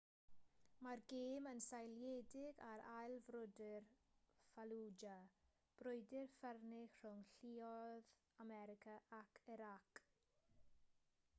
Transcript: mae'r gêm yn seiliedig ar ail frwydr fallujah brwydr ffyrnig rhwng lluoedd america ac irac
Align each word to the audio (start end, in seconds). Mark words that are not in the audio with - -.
mae'r 0.85 1.01
gêm 1.11 1.47
yn 1.49 1.59
seiliedig 1.65 2.61
ar 2.67 2.81
ail 2.93 3.17
frwydr 3.27 3.91
fallujah 4.53 5.27
brwydr 5.83 6.25
ffyrnig 6.37 6.97
rhwng 7.03 7.21
lluoedd 7.43 8.09
america 8.47 8.95
ac 9.19 9.39
irac 9.57 10.03